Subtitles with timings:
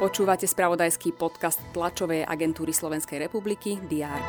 [0.00, 4.20] Počúvate spravodajský podcast tlačovej agentúry Slovenskej republiky DR.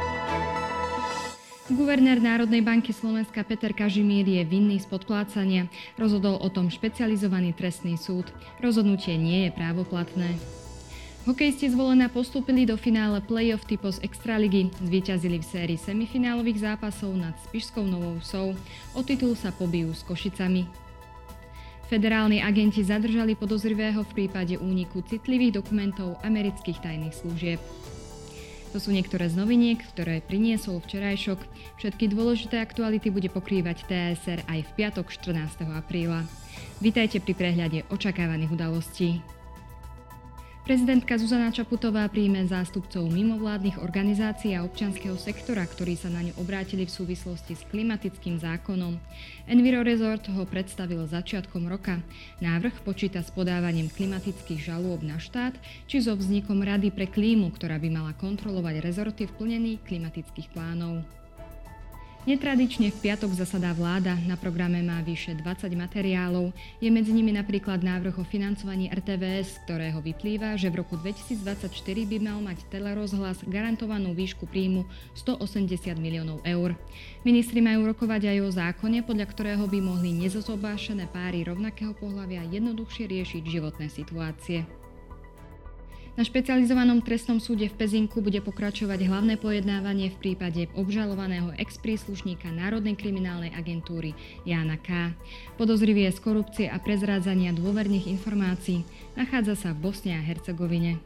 [1.72, 5.72] Guvernér Národnej banky Slovenska Peter Kažimír je vinný z podplácania.
[5.96, 8.28] Rozhodol o tom špecializovaný trestný súd.
[8.60, 10.36] Rozhodnutie nie je právoplatné.
[11.24, 14.68] Hokejisti zvolená postúpili do finále play-off typos Extraligy.
[14.84, 18.52] Zvíťazili v sérii semifinálových zápasov nad Spišskou Novou Sou.
[18.92, 20.91] O titul sa pobijú s Košicami.
[21.92, 27.60] Federálni agenti zadržali podozrivého v prípade úniku citlivých dokumentov amerických tajných služieb.
[28.72, 31.44] To sú niektoré z noviniek, ktoré priniesol včerajšok.
[31.84, 35.68] Všetky dôležité aktuality bude pokrývať TSR aj v piatok 14.
[35.68, 36.24] apríla.
[36.80, 39.20] Vítajte pri prehľade očakávaných udalostí.
[40.72, 46.88] Prezidentka Zuzana Čaputová príjme zástupcov mimovládnych organizácií a občianskeho sektora, ktorí sa na ňu obrátili
[46.88, 48.96] v súvislosti s klimatickým zákonom.
[49.52, 52.00] Enviro Resort ho predstavil začiatkom roka.
[52.40, 55.60] Návrh počíta s podávaním klimatických žalôb na štát
[55.92, 61.04] či so vznikom Rady pre klímu, ktorá by mala kontrolovať rezorty v plnení klimatických plánov.
[62.22, 66.54] Netradične v piatok zasadá vláda, na programe má vyše 20 materiálov.
[66.78, 72.18] Je medzi nimi napríklad návrh o financovaní RTVS, ktorého vyplýva, že v roku 2024 by
[72.22, 74.86] mal mať telerozhlas garantovanú výšku príjmu
[75.18, 76.78] 180 miliónov eur.
[77.26, 83.10] Ministri majú rokovať aj o zákone, podľa ktorého by mohli nezosobášené páry rovnakého pohľavia jednoduchšie
[83.10, 84.81] riešiť životné situácie.
[86.22, 92.94] Na špecializovanom trestnom súde v Pezinku bude pokračovať hlavné pojednávanie v prípade obžalovaného ex-príslušníka Národnej
[92.94, 94.14] kriminálnej agentúry
[94.46, 95.18] Jána K.
[95.58, 98.86] Podozrivý z korupcie a prezrádzania dôverných informácií.
[99.18, 101.02] Nachádza sa v Bosne a Hercegovine.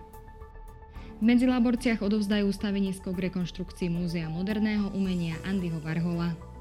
[1.16, 6.55] V Medzilaborciach odovzdajú stavenisko k rekonštrukcii Múzea moderného umenia Andyho Varhola.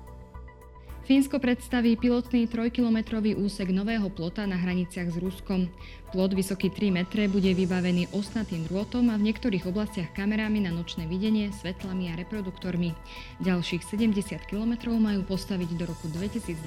[1.04, 5.68] Fínsko predstaví pilotný trojkilometrový úsek nového plota na hraniciach s Ruskom.
[6.16, 11.04] Plot vysoký 3 metre bude vybavený osnatým drôtom a v niektorých oblastiach kamerami na nočné
[11.04, 12.96] videnie, svetlami a reproduktormi.
[13.44, 16.64] Ďalších 70 kilometrov majú postaviť do roku 2025.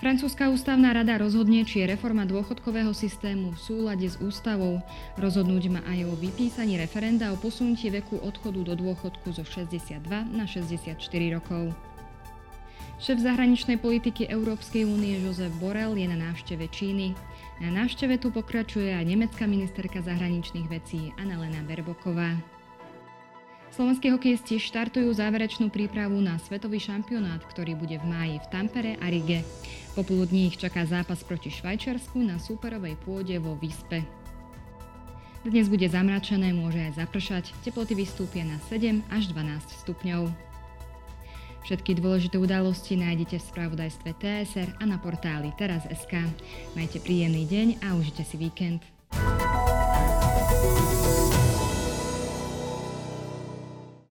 [0.00, 4.80] Francúzska ústavná rada rozhodne, či je reforma dôchodkového systému v súlade s ústavou.
[5.20, 10.00] Rozhodnúť má aj o vypísaní referenda o posunutí veku odchodu do dôchodku zo 62
[10.32, 10.96] na 64
[11.36, 11.76] rokov.
[13.00, 17.16] Šéf zahraničnej politiky Európskej únie Josef Borrell je na návšteve Číny.
[17.56, 22.36] Na návšteve tu pokračuje aj nemecká ministerka zahraničných vecí Annalena Berboková.
[23.72, 29.08] Slovenskí hokejisti štartujú záverečnú prípravu na svetový šampionát, ktorý bude v máji v Tampere a
[29.08, 29.48] Rige.
[29.96, 34.04] Popoludní ich čaká zápas proti Švajčiarsku na súperovej pôde vo Vispe.
[35.40, 40.49] Dnes bude zamračené, môže aj zapršať, teploty vystúpia na 7 až 12 stupňov.
[41.64, 46.24] Všetky dôležité udalosti nájdete v spravodajstve TSR a na portáli teraz.sk.
[46.74, 48.82] Majte príjemný deň a užite si víkend.
[50.50, 51.69] thank you